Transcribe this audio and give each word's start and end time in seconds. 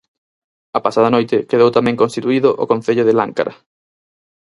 A 0.77 0.79
pasada 0.85 1.13
noite 1.15 1.37
quedou 1.49 1.69
tamén 1.77 1.99
constituído 2.01 2.49
o 2.63 2.65
Concello 2.71 3.03
de 3.05 3.13
Láncara. 3.19 3.53